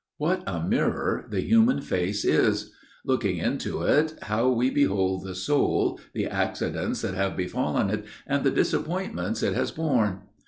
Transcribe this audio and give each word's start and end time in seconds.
What 0.17 0.41
a 0.47 0.59
mirror 0.63 1.27
the 1.29 1.41
human 1.41 1.79
face 1.79 2.25
is! 2.25 2.71
Looking 3.05 3.37
into 3.37 3.83
it, 3.83 4.15
how 4.23 4.49
we 4.49 4.71
behold 4.71 5.23
the 5.23 5.35
soul, 5.35 5.99
the 6.15 6.25
accidents 6.25 7.03
that 7.03 7.13
have 7.13 7.37
befallen 7.37 7.91
it 7.91 8.05
and 8.25 8.43
the 8.43 8.49
disappointments 8.49 9.43
it 9.43 9.53
has 9.53 9.69
borne! 9.69 10.21